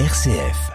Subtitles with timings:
[0.00, 0.72] RCF.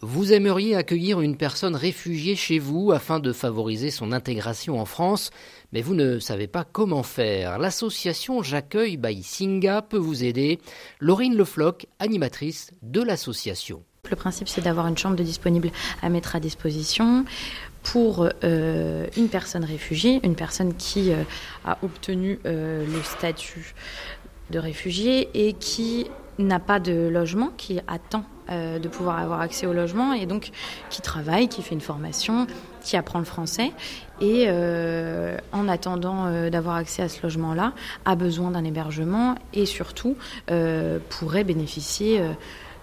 [0.00, 5.28] Vous aimeriez accueillir une personne réfugiée chez vous afin de favoriser son intégration en France,
[5.70, 7.58] mais vous ne savez pas comment faire.
[7.58, 10.60] L'association J'accueille by Singa peut vous aider.
[10.98, 13.82] Laurine Lefloc, animatrice de l'association.
[14.08, 15.70] Le principe, c'est d'avoir une chambre de disponible
[16.00, 17.26] à mettre à disposition
[17.82, 21.22] pour euh, une personne réfugiée, une personne qui euh,
[21.66, 23.74] a obtenu euh, le statut
[24.48, 26.06] de réfugié et qui
[26.38, 30.52] n'a pas de logement, qui attend euh, de pouvoir avoir accès au logement et donc
[30.88, 32.46] qui travaille, qui fait une formation,
[32.82, 33.72] qui apprend le français
[34.22, 37.74] et euh, en attendant euh, d'avoir accès à ce logement-là,
[38.06, 40.16] a besoin d'un hébergement et surtout
[41.10, 42.22] pourrait bénéficier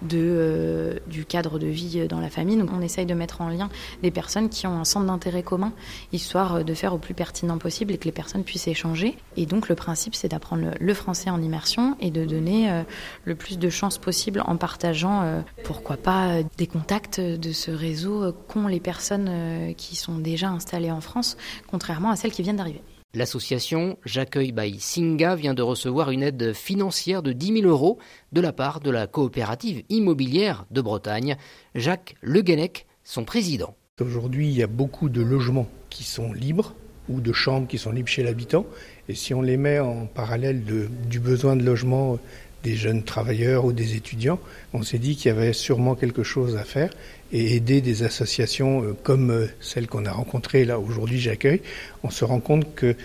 [0.02, 2.58] de, euh, du cadre de vie dans la famille.
[2.58, 3.70] Donc on essaye de mettre en lien
[4.04, 5.74] des personnes qui ont un centre d'intérêt commun,
[6.12, 9.18] histoire de faire au plus pertinent possible et que les personnes puissent échanger.
[9.38, 12.84] Et donc le principe, c'est d'apprendre le, français en immersion et de donner euh,
[13.26, 18.34] le plus de chances possible en partageant, euh, pourquoi pas, des contacts de ce réseau
[18.48, 21.38] qu'ont les personnes qui sont déjà installées en France,
[21.68, 22.82] contrairement à celles qui viennent d'arriver.
[23.16, 27.98] L'association J'accueille by Singa vient de recevoir une aide financière de 10 000 euros
[28.34, 31.38] de la part de la coopérative immobilière de Bretagne.
[31.76, 33.74] Jacques Le Guenec, son président.
[34.02, 36.76] Aujourd'hui, il y a beaucoup de logements qui sont libres
[37.08, 38.66] ou de chambres qui sont libres chez l'habitant.
[39.08, 42.20] Et si on les met en parallèle du besoin de logement
[42.66, 44.40] des jeunes travailleurs ou des étudiants,
[44.74, 46.90] on s'est dit qu'il y avait sûrement quelque chose à faire
[47.32, 51.62] et aider des associations euh, comme euh, celle qu'on a rencontrée là aujourd'hui, j'accueille.
[52.02, 52.96] On se rend compte que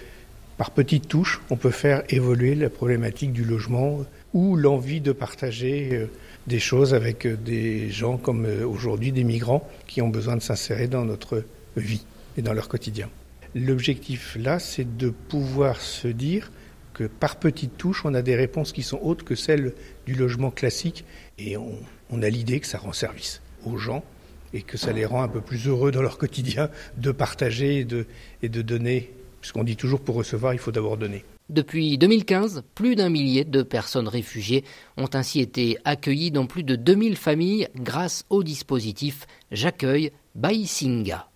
[0.56, 4.00] par petites touches, on peut faire évoluer la problématique du logement
[4.33, 6.06] ou l'envie de partager euh,
[6.47, 11.05] des choses avec des gens comme aujourd'hui des migrants qui ont besoin de s'insérer dans
[11.05, 11.44] notre
[11.77, 12.05] vie
[12.38, 13.11] et dans leur quotidien.
[13.55, 16.50] L'objectif là, c'est de pouvoir se dire
[17.06, 19.74] par petites touches, on a des réponses qui sont autres que celles
[20.06, 21.04] du logement classique
[21.38, 24.04] et on, a l'idée que ça rend service aux gens
[24.52, 27.84] et que ça les rend un peu plus heureux dans leur quotidien de partager et
[27.84, 28.06] de,
[28.42, 29.12] et de donner.
[29.41, 31.25] Puisqu'on dit toujours pour recevoir, il faut d'abord donner.
[31.48, 34.64] Depuis 2015, plus d'un millier de personnes réfugiées
[34.96, 41.29] ont ainsi été accueillies dans plus de 2000 familles grâce au dispositif J'accueille by Singa.